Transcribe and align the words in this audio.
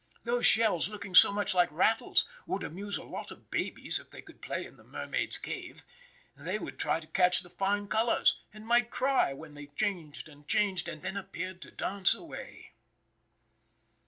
Those 0.23 0.47
shells 0.47 0.89
looking 0.89 1.13
so 1.13 1.31
much 1.31 1.53
like 1.53 1.71
rattles 1.71 2.25
would 2.47 2.63
amuse 2.63 2.97
a 2.97 3.03
lot 3.03 3.29
of 3.29 3.51
babies 3.51 3.99
if 3.99 4.09
they 4.09 4.23
could 4.23 4.41
play 4.41 4.65
in 4.65 4.77
the 4.77 4.83
mermaid's 4.83 5.37
cave. 5.37 5.83
They 6.35 6.57
would 6.57 6.79
try 6.79 6.99
to 6.99 7.05
catch 7.05 7.41
the 7.41 7.51
fine 7.51 7.87
colors, 7.87 8.39
and 8.51 8.65
might 8.65 8.89
cry 8.89 9.31
when 9.33 9.53
they 9.53 9.67
changed 9.67 10.27
and 10.27 10.47
changed, 10.47 10.87
and 10.89 11.03
then 11.03 11.17
appeared 11.17 11.61
to 11.61 11.71
dance 11.71 12.15
away. 12.15 12.71